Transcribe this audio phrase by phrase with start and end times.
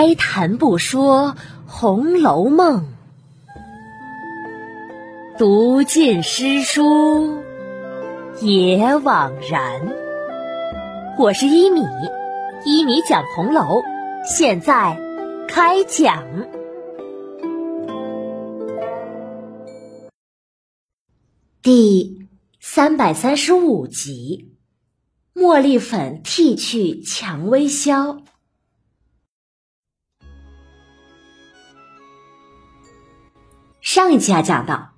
[0.00, 1.34] 开谈不说
[1.66, 2.86] 《红楼梦》，
[5.36, 7.42] 读尽诗书
[8.40, 9.92] 也枉然。
[11.18, 11.80] 我是一米，
[12.64, 13.82] 一米讲红楼，
[14.24, 14.96] 现在
[15.48, 16.46] 开讲
[21.60, 22.28] 第
[22.60, 24.54] 三百三十五集：
[25.34, 28.18] 茉莉粉剃去蔷薇消。
[33.98, 34.92] 上一集啊，讲到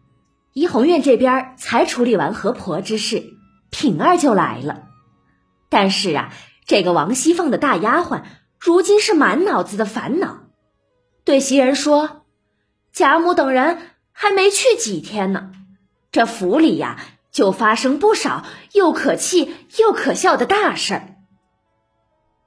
[0.53, 3.33] 怡红院这边才处理完河婆之事，
[3.71, 4.89] 平儿就来了。
[5.71, 6.35] 但是啊，
[6.67, 8.25] 这个王熙凤的大丫鬟
[8.59, 10.41] 如今是满脑子的烦恼，
[11.25, 12.27] 对袭人说
[12.93, 13.79] ：“贾母等人
[14.13, 15.51] 还没去几天呢，
[16.13, 16.99] 这府里呀
[17.33, 21.15] 就发生不少又可气又可笑的大事儿。”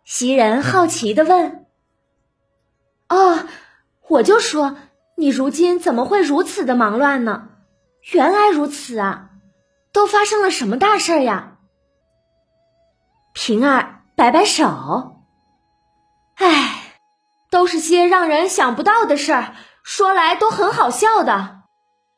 [0.05, 1.65] 袭人好奇的问
[3.09, 3.39] ：“哦，
[4.07, 4.77] 我就说。”
[5.15, 7.49] 你如今怎么会如此的忙乱呢？
[8.11, 9.29] 原来如此啊，
[9.93, 11.57] 都发生了什么大事呀？
[13.33, 15.23] 平儿摆摆手，
[16.35, 16.99] 唉，
[17.49, 21.61] 都是些让人想不到的事儿，说来都很好笑的。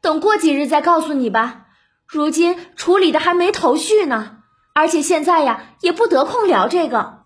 [0.02, 1.68] 等过几日再告诉你吧。
[2.08, 4.38] 如今处理的还没头绪呢，
[4.74, 7.24] 而且现在呀也不得空聊这个。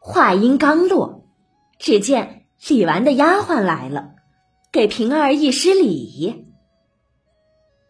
[0.00, 1.24] 话音刚落，
[1.78, 4.10] 只见李纨的丫鬟来了。
[4.70, 6.46] 给平儿一施礼。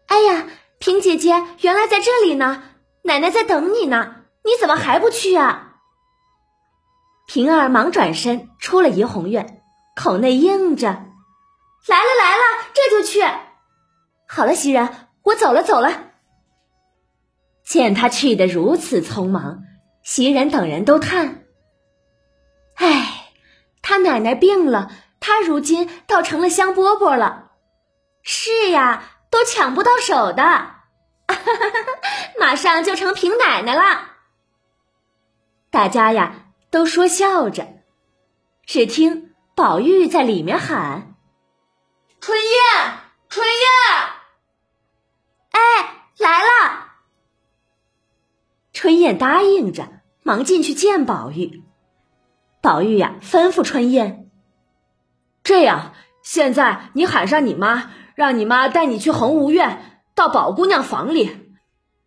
[0.07, 0.47] 哎呀，
[0.79, 2.63] 平姐姐原来在这里呢，
[3.03, 5.75] 奶奶在等你呢，你怎么还不去啊？
[7.27, 9.61] 平儿忙转身出了怡红院，
[9.95, 10.87] 口内应着
[11.87, 13.21] ：“来了来了，这就去。”
[14.27, 14.89] 好了，袭人，
[15.23, 16.05] 我走了走了。
[17.63, 19.59] 见他去的如此匆忙，
[20.01, 21.45] 袭人等人都叹
[22.75, 23.31] ：“哎，
[23.83, 27.51] 他奶奶病了。”他如今倒成了香饽饽了，
[28.23, 30.75] 是呀，都抢不到手的，
[32.39, 34.07] 马上就成平奶奶了。
[35.69, 37.67] 大家呀都说笑着，
[38.65, 41.15] 只听宝玉在里面喊
[42.21, 42.97] ：“春燕，
[43.29, 43.55] 春燕！”
[45.51, 46.87] 哎，来了。
[48.71, 51.63] 春燕答应着，忙进去见宝玉。
[52.61, 54.18] 宝玉呀，吩咐春燕。
[55.49, 61.55] 这样，现在你喊上你妈，让你妈带你去恒芜院，到宝姑娘房里，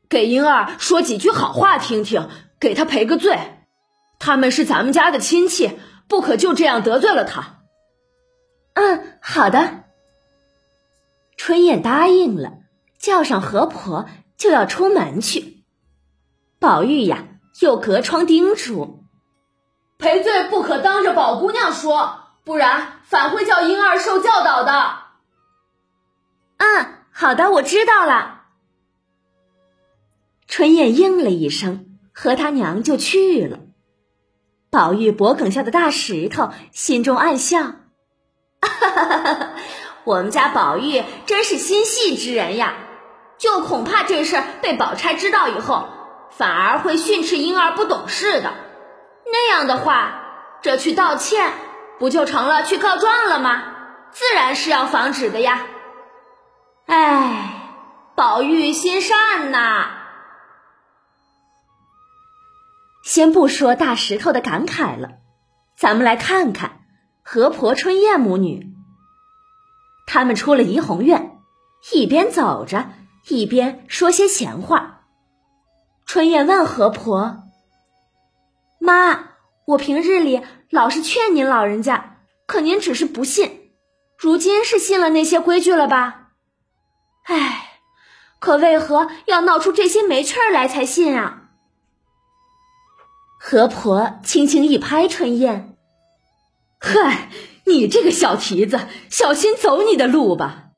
[0.09, 2.29] 给英儿说几句好话听听，
[2.61, 3.37] 给她赔个罪。
[4.21, 5.77] 他们是咱们家的亲戚，
[6.07, 7.65] 不可就这样得罪了他。
[8.75, 9.83] 嗯，好的。
[11.37, 12.53] 春燕答应了，
[13.01, 15.65] 叫上何婆就要出门去。
[16.61, 17.25] 宝玉呀，
[17.61, 19.03] 又隔窗叮嘱：
[19.99, 22.21] 赔罪不可当着宝姑娘说。
[22.45, 24.99] 不然反会叫婴儿受教导的。
[26.59, 28.41] 嗯，好的，我知道了。
[30.49, 33.61] 春燕应了一声，和他娘就去了。
[34.71, 39.51] 宝玉脖梗下的大石头，心中暗笑：哈哈哈哈哈！
[40.05, 42.75] 我们家宝玉真是心细之人呀，
[43.39, 45.89] 就恐怕这事被宝钗知道以后，
[46.31, 48.53] 反而会训斥婴儿不懂事的。
[49.27, 51.53] 那样的话，这去道歉。
[51.99, 53.65] 不就成了去告状了吗？
[54.11, 55.67] 自然是要防止的呀。
[56.87, 57.63] 哎，
[58.15, 59.91] 宝玉心善呐。
[63.03, 65.13] 先不说大石头的感慨了，
[65.77, 66.81] 咱们来看看
[67.23, 68.75] 何婆春燕母女。
[70.07, 71.39] 他们出了怡红院，
[71.93, 72.91] 一边走着，
[73.29, 75.05] 一边说些闲话。
[76.05, 77.45] 春燕问何婆
[78.79, 79.31] ：“妈。”
[79.65, 80.43] 我平日里
[80.73, 82.17] 老是劝您老人家，
[82.47, 83.73] 可您只是不信，
[84.17, 86.31] 如今是信了那些规矩了吧？
[87.25, 87.81] 哎，
[88.39, 91.51] 可为何要闹出这些没趣儿来才信啊？
[93.39, 95.77] 何婆轻轻一拍春燕
[96.81, 97.29] ：“嗨，
[97.67, 98.81] 你这个小蹄子，
[99.11, 100.71] 小心走你的路吧。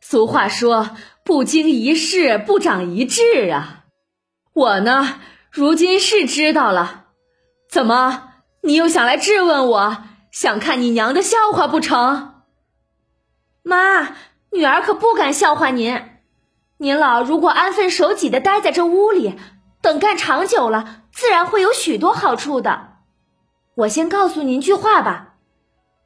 [0.00, 0.90] 俗话说，
[1.24, 3.84] 不经一事不长一智啊。
[4.52, 5.20] 我呢，
[5.52, 7.04] 如今是知道了。”
[7.70, 8.25] 怎么，
[8.66, 9.96] 你又想来质问我，
[10.32, 12.42] 想看你娘的笑话不成？
[13.62, 14.16] 妈，
[14.50, 16.02] 女儿可不敢笑话您。
[16.78, 19.38] 您老如果安分守己的待在这屋里，
[19.80, 22.94] 等干长久了，自然会有许多好处的。
[23.76, 25.34] 我先告诉您句话吧，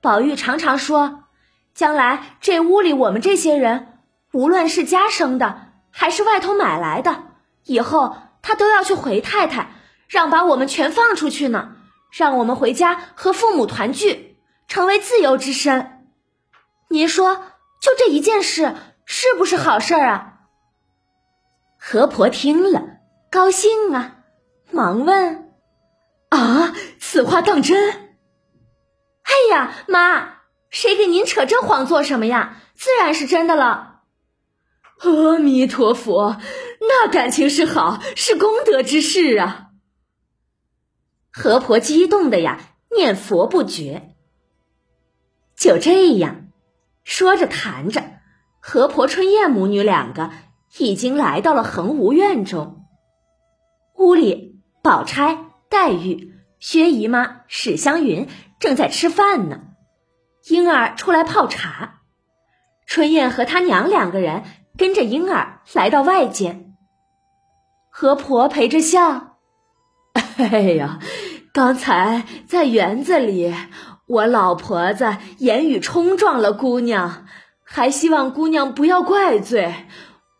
[0.02, 1.24] 宝玉常常说，
[1.72, 4.00] 将来这屋里我们这些人，
[4.34, 7.22] 无论是家生的还是外头买来的，
[7.64, 9.70] 以后他都要去回太太。
[10.08, 11.76] 让把我们全放出去呢，
[12.10, 14.36] 让我们回家和父母团聚，
[14.68, 16.06] 成为自由之身。
[16.88, 17.36] 您说，
[17.80, 18.74] 就这一件事，
[19.04, 20.26] 是不是好事儿啊？
[21.78, 22.82] 河婆听了，
[23.30, 24.18] 高兴啊，
[24.70, 25.50] 忙问
[26.30, 28.10] ：“啊，此话当真？”
[29.22, 32.56] 哎呀，妈，谁给您扯这谎做什么呀？
[32.74, 34.02] 自然是真的了。
[34.98, 36.36] 阿弥陀佛，
[36.80, 39.69] 那感情是好，是功德之事啊。
[41.32, 42.60] 河婆激动的呀，
[42.94, 44.14] 念佛不绝。
[45.56, 46.48] 就这样，
[47.04, 48.02] 说着谈着，
[48.60, 50.30] 河婆春燕母女两个
[50.78, 52.84] 已经来到了恒无院中。
[53.96, 58.28] 屋里，宝钗、黛玉、薛姨妈、史湘云
[58.58, 59.60] 正在吃饭呢，
[60.48, 62.00] 莺儿出来泡茶，
[62.86, 64.44] 春燕和她娘两个人
[64.78, 66.74] 跟着莺儿来到外间。
[67.90, 69.29] 河婆陪着笑
[70.42, 70.98] ：“哎呀。”
[71.52, 73.52] 刚才在园子里，
[74.06, 77.26] 我老婆子言语冲撞了姑娘，
[77.64, 79.74] 还希望姑娘不要怪罪。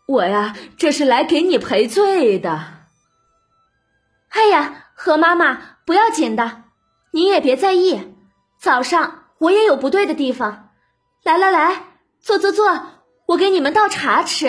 [0.06, 2.64] 我呀，这是来给你赔罪的。
[4.28, 6.62] 哎呀，何妈妈不要紧的，
[7.10, 8.14] 您也别在意。
[8.60, 10.68] 早上我也有不对的地方。
[11.24, 11.86] 来来来，
[12.20, 12.82] 坐坐坐，
[13.26, 14.46] 我给你们倒茶吃。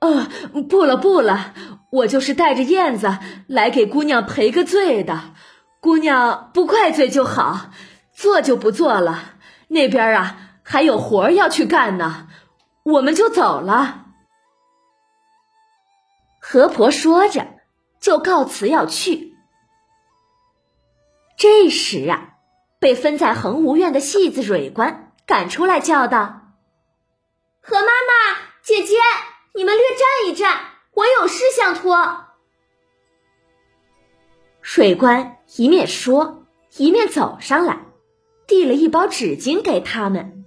[0.00, 0.28] 呃，
[0.68, 1.54] 不了不了。
[1.90, 5.34] 我就是带着燕子来给姑娘赔个罪的，
[5.80, 7.70] 姑娘不怪罪就好，
[8.12, 9.36] 做就不做了。
[9.68, 12.28] 那边啊还有活要去干呢，
[12.84, 14.06] 我们就走了。
[16.40, 17.46] 河婆说着，
[18.00, 19.34] 就告辞要去。
[21.38, 22.34] 这时啊，
[22.78, 26.52] 被分在恒无院的戏子蕊官赶出来叫道
[27.62, 28.96] ：“何妈妈，姐姐，
[29.54, 30.58] 你们略站一站。”
[30.98, 32.24] 我有事相托。
[34.60, 36.44] 水官一面说，
[36.76, 37.86] 一面走上来，
[38.48, 40.44] 递了一包纸巾给他们。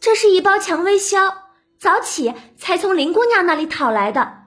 [0.00, 4.46] 这是一包蔷薇销，早起才从林姑娘那里讨来的，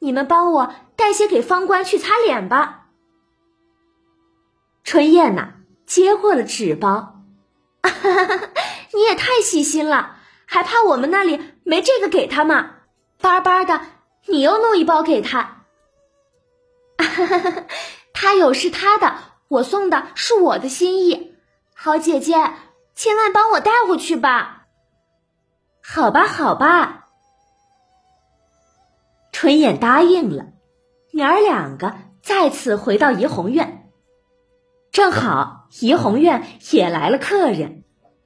[0.00, 2.88] 你们帮我带些给方官去擦脸吧。
[4.82, 5.52] 春燕呐，
[5.86, 7.22] 接过了纸包，
[8.92, 12.72] 你也太细心了，还怕我们那里没这个给他吗？
[13.20, 13.80] 巴巴的。
[14.28, 15.64] 你又弄一包给他，
[18.12, 19.16] 他有是他的，
[19.48, 21.34] 我送的是我的心意。
[21.74, 22.34] 好姐姐，
[22.94, 24.66] 千万帮我带回去吧。
[25.82, 27.08] 好吧，好吧。
[29.30, 30.46] 春燕答应了，
[31.12, 33.90] 娘儿两个再次回到怡红院，
[34.90, 37.84] 正好怡红院也来了客人，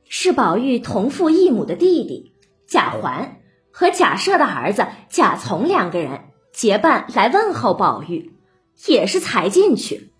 [0.09, 2.37] 是宝玉同父异母的弟弟
[2.67, 3.40] 贾环。
[3.73, 8.35] 和贾赦的儿子贾从两个人结伴来问候宝玉，
[8.87, 10.13] 也是才进去。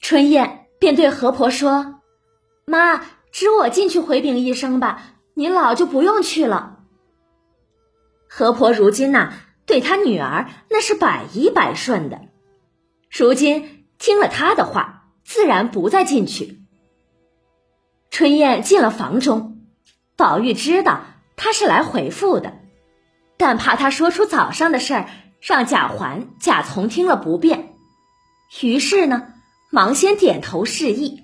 [0.00, 2.00] 春燕便对何婆说
[2.64, 5.02] ：“妈，只我进去回禀一声吧，
[5.34, 6.78] 您老就不用去了。”
[8.30, 9.32] 何婆如今呐，
[9.66, 12.20] 对她女儿那是百依百顺的，
[13.10, 16.62] 如今听了她的话，自然不再进去。
[18.10, 19.66] 春燕进了房中，
[20.16, 21.00] 宝玉知道。
[21.38, 22.58] 他是来回复的，
[23.38, 25.08] 但怕他说出早上的事儿，
[25.40, 27.74] 让贾环、贾从听了不便，
[28.60, 29.32] 于是呢，
[29.70, 31.22] 忙先点头示意。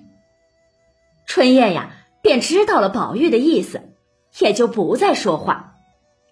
[1.27, 3.93] 春燕呀，便知道了宝玉的意思，
[4.39, 5.73] 也就不再说话，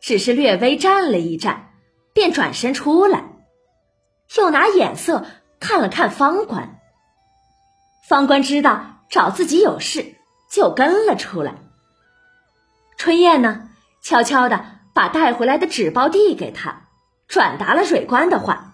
[0.01, 1.71] 只是略微站了一站，
[2.13, 3.25] 便转身出来，
[4.37, 5.25] 又拿眼色
[5.59, 6.79] 看了看方官。
[8.07, 10.15] 方官知道找自己有事，
[10.49, 11.55] 就跟了出来。
[12.97, 13.69] 春燕呢？
[14.03, 16.87] 悄悄的把带回来的纸包递给他，
[17.27, 18.73] 转达了蕊官的话。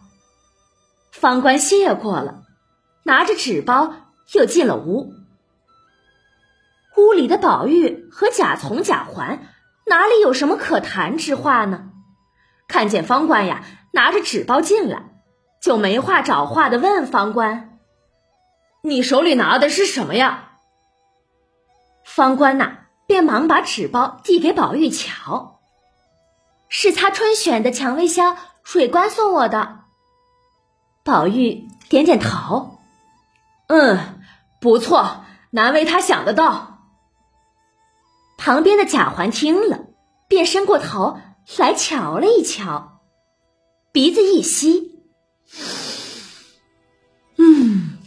[1.12, 2.43] 方官谢过了，
[3.03, 3.93] 拿着纸包
[4.33, 5.13] 又进了屋。
[6.98, 9.48] 屋里的宝玉和贾从、贾环
[9.86, 11.91] 哪里有什么可谈之话呢？
[12.67, 15.21] 看见方官呀拿着纸包进来，
[15.62, 17.79] 就没话找话的问方官
[18.81, 20.53] ：“你手里拿的是什么呀？”
[22.03, 22.77] 方官呐。
[23.10, 25.62] 便忙把纸包递给宝玉瞧，
[26.68, 29.80] 是擦春选的蔷薇香，水官送我的。
[31.04, 32.78] 宝玉点点头，
[33.66, 34.22] 嗯，
[34.62, 36.84] 不错，难为他想得到。
[38.38, 39.88] 旁边的贾环听了，
[40.28, 41.20] 便伸过头
[41.58, 43.01] 来瞧了一瞧，
[43.92, 45.01] 鼻子一吸，
[47.38, 47.98] 嗯，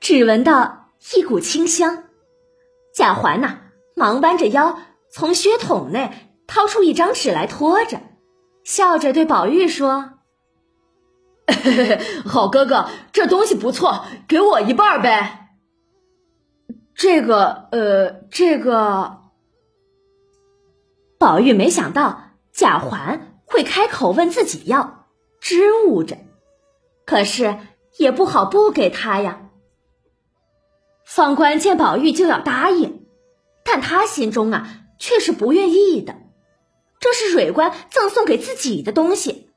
[0.00, 2.02] 只闻到一股清香。
[2.94, 3.58] 贾环呐，
[3.96, 4.78] 忙弯着腰
[5.10, 8.00] 从靴筒内掏出一张纸来托着，
[8.62, 10.20] 笑着对宝玉说
[12.24, 15.56] ：“好哥哥，这东西不错，给我一半呗。”
[16.94, 19.18] 这个，呃，这个。
[21.18, 22.22] 宝玉没想到
[22.52, 25.06] 贾环会开口问自己要，
[25.40, 26.18] 支吾着，
[27.04, 27.58] 可是
[27.98, 29.43] 也不好不给他呀。
[31.04, 33.06] 方官见宝玉就要答应，
[33.64, 34.66] 但他心中啊
[34.98, 36.16] 却是不愿意的。
[37.00, 39.50] 这是蕊官赠送给自己的东西，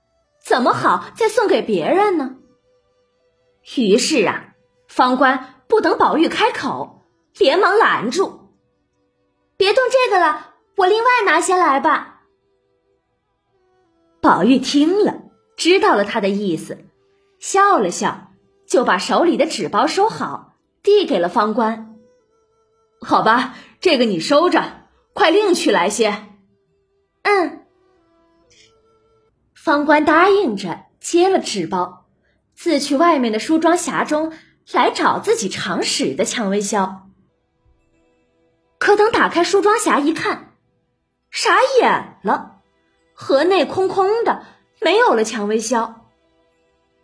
[0.44, 2.36] 怎么好再送给别人呢？
[3.78, 4.54] 于是啊，
[4.88, 7.06] 方官不等宝玉开口，
[7.38, 8.52] 连忙拦住
[9.56, 12.22] ：“别动这个了，我另外拿些来吧。”
[14.20, 15.24] 宝玉听了，
[15.56, 16.86] 知道了他的意思，
[17.40, 18.32] 笑了笑，
[18.68, 20.47] 就把手里的纸包收好，
[20.88, 21.98] 递给了方官。
[23.02, 26.24] 好吧，这个你收着，快另取来些。
[27.24, 27.66] 嗯，
[29.54, 32.06] 方官答应着，接了纸包，
[32.56, 34.32] 自去外面的梳妆匣中
[34.72, 37.10] 来找自己常使的蔷薇销。
[38.80, 40.54] 可等打开梳妆匣一看，
[41.30, 42.62] 傻眼了，
[43.14, 44.46] 盒内空空的，
[44.80, 46.08] 没有了蔷薇销。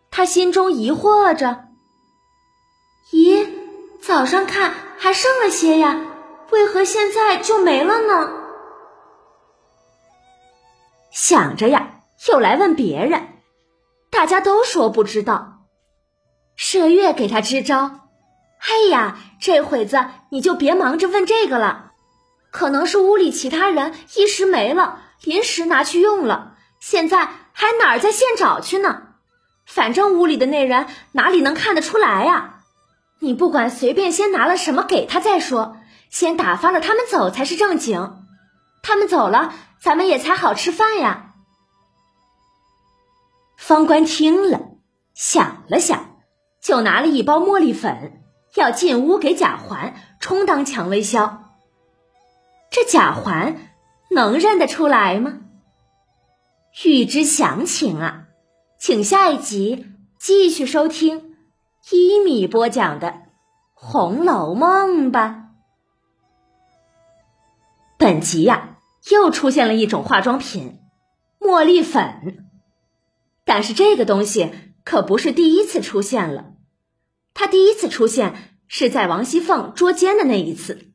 [0.10, 1.66] 他心中疑惑着：“，
[4.06, 5.98] 早上看还剩了些呀，
[6.52, 8.34] 为何现在就没了呢？”
[11.10, 13.30] 想着呀，又来问别人，
[14.12, 15.62] 大家都说不知道。
[16.58, 18.10] 麝月给他支招
[18.60, 21.94] ：“哎呀，这会子你就别忙着问这个了，
[22.52, 29.04] 可能是屋里其他人一时没了，临时拿去用了，现在还哪儿在现找去呢？
[29.66, 32.53] 反正屋里的那人哪里能看得出来呀？
[33.24, 35.78] 你不管随便先拿了什么给他再说，
[36.10, 38.26] 先打发了他们走才是正经。
[38.84, 41.34] 他们走了。”咱们也才好吃饭呀。
[43.58, 44.62] 方官听了，
[45.14, 46.22] 想了想，
[46.62, 48.24] 就拿了一包茉莉粉，
[48.56, 51.52] 要进屋给贾环充当蔷薇销。
[52.72, 53.58] 这贾环
[54.10, 55.40] 能认得出来吗？
[56.86, 58.24] 欲知详情啊，
[58.80, 59.88] 请下一集
[60.18, 61.33] 继续收听
[61.92, 63.08] 一米播讲的
[63.74, 65.50] 《红楼梦》吧。
[67.98, 68.70] 本集呀。
[69.12, 70.80] 又出现了一种化妆品，
[71.38, 72.48] 茉莉粉。
[73.44, 74.50] 但是这个东西
[74.86, 76.54] 可不是第一次出现了，
[77.34, 80.94] 它第一次出现是在王熙凤捉奸的那一次，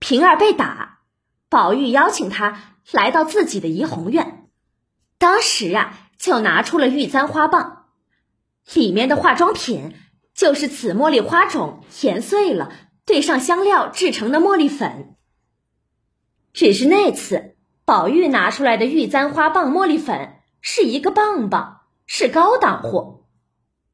[0.00, 1.02] 平儿被打，
[1.48, 4.48] 宝玉邀请她来到自己的怡红院，
[5.18, 7.83] 当时啊就拿出了玉簪花棒，
[8.72, 9.94] 里面的化妆品
[10.34, 12.72] 就是此茉莉花种研碎了，
[13.04, 15.16] 兑上香料制成的茉莉粉。
[16.52, 23.26] 只是那次，宝玉拿出来的玉簪花棒茉莉粉是一个棒棒，是高档货；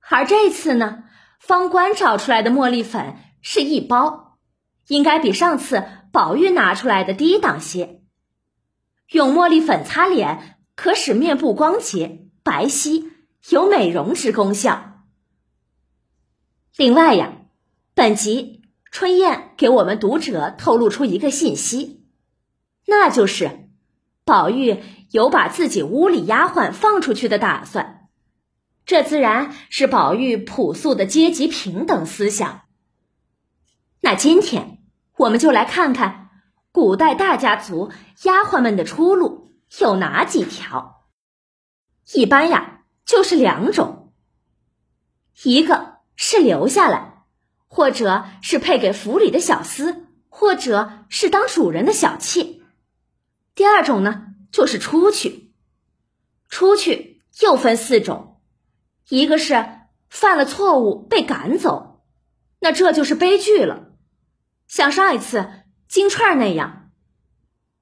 [0.09, 1.05] 而这次呢，
[1.41, 4.39] 方官找出来的茉莉粉是一包，
[4.87, 8.03] 应该比上次宝玉拿出来的低档些。
[9.11, 13.07] 用茉莉粉擦脸，可使面部光洁白皙，
[13.49, 15.05] 有美容之功效。
[16.77, 17.33] 另外呀，
[17.95, 22.07] 本集春燕给我们读者透露出一个信息。
[22.87, 23.69] 那就是，
[24.25, 28.09] 宝玉有把自己屋里丫鬟放出去的打算，
[28.85, 32.63] 这自然是宝玉朴素的阶级平等思想。
[34.01, 34.79] 那今天
[35.17, 36.31] 我们就来看看
[36.73, 37.93] 古代大家族
[38.23, 41.07] 丫鬟们的出路有哪几条。
[42.15, 42.80] 一般呀，
[43.11, 44.13] 就是两种，
[45.43, 47.25] 一个是留下来，
[47.67, 52.61] 或者是配给府里的小厮，或者是当主人的小妾。
[53.57, 55.53] 第二种呢，就是出去。
[56.49, 58.41] 出去又分四种，
[59.09, 59.67] 一个是
[60.09, 62.05] 犯了错误被赶走，
[62.61, 63.91] 那这就是悲剧了，
[64.69, 65.51] 像上一次
[65.89, 66.93] 金钏那样；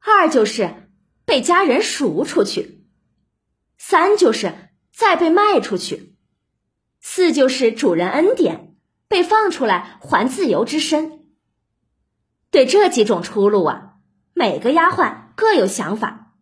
[0.01, 0.89] 二就是
[1.27, 2.87] 被家人赎出去；
[3.77, 4.68] 三就是
[4.99, 6.17] 再被卖出去；
[7.01, 8.75] 四就是主人恩典
[9.07, 11.21] 被放出来还自由之身。
[12.51, 13.93] 对这几种出路啊，
[14.35, 15.29] 每个丫鬟。
[15.37, 16.33] 各有想法，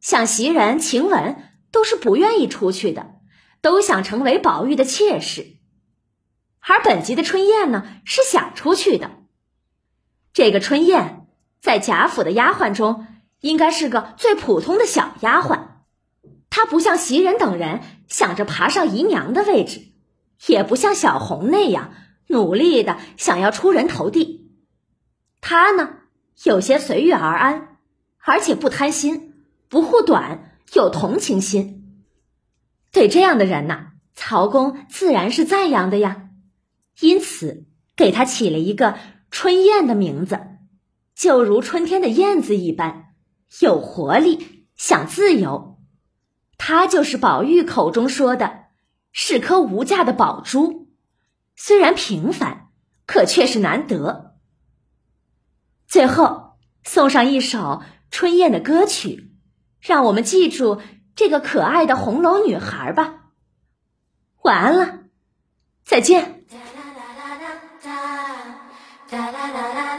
[0.00, 3.20] 像袭人、晴雯都是不愿意出去的，
[3.60, 5.58] 都想成为宝玉的妾室。
[6.58, 9.12] 而本集的春燕呢，是想出去的。
[10.32, 11.28] 这个春燕
[11.60, 13.06] 在贾府的丫鬟中，
[13.38, 15.68] 应该是个最普通的小丫鬟。
[16.54, 19.80] 他不像袭人等人想着爬上姨娘的位置，
[20.46, 21.94] 也不像小红那样
[22.26, 24.50] 努力的想要出人头地。
[25.40, 25.94] 他呢，
[26.44, 27.78] 有些随遇而安。
[28.24, 29.32] 而且不贪心，
[29.68, 32.04] 不护短，有同情心。
[32.92, 36.28] 对这样的人呐，曹公自然是赞扬的呀。
[37.00, 37.64] 因此，
[37.96, 38.96] 给他起了一个
[39.30, 40.38] 春燕的名字，
[41.16, 43.14] 就如春天的燕子一般，
[43.60, 45.71] 有活力，想自由。
[46.64, 48.66] 它就是宝玉口中说的，
[49.10, 50.86] 是颗无价的宝珠，
[51.56, 52.68] 虽然平凡，
[53.04, 54.36] 可却是难得。
[55.88, 56.52] 最后
[56.84, 59.32] 送上一首春燕的歌曲，
[59.80, 60.80] 让我们记住
[61.16, 63.24] 这个可爱的红楼女孩吧。
[64.44, 65.00] 晚安了，
[65.84, 66.44] 再见。
[69.10, 69.91] 哒啦啦啦啦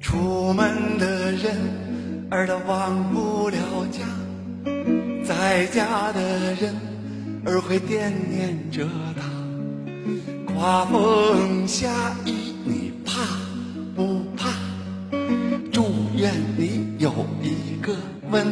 [0.00, 1.56] 出门的人
[2.30, 3.56] 儿都忘不了
[3.90, 4.04] 家，
[5.24, 6.74] 在家的人
[7.44, 10.52] 儿会惦念着他。
[10.52, 11.88] 刮风下
[12.26, 12.32] 雨
[12.64, 13.22] 你怕
[13.94, 14.50] 不怕？
[15.72, 17.96] 祝愿你有一个
[18.30, 18.46] 温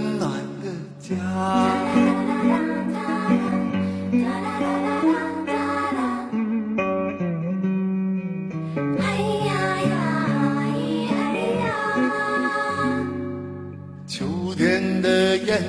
[15.49, 15.63] 燕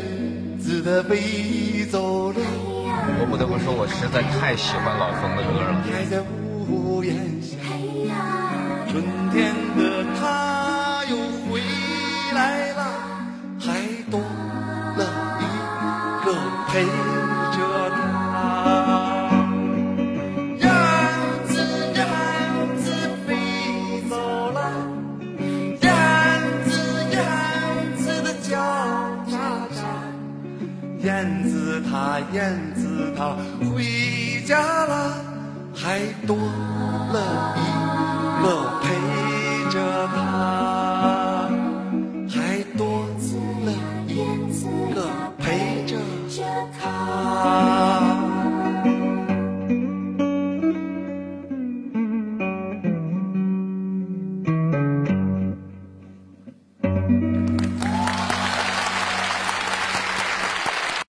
[0.60, 5.82] 子的飞走了，我不得不说，我实在太喜欢老冯的歌了。
[5.88, 6.20] 还在
[6.68, 7.56] 屋檐下。
[8.92, 9.02] 春
[31.02, 35.14] 燕子它燕子它回家了
[35.74, 38.46] 还多了一个
[38.82, 40.89] 陪着它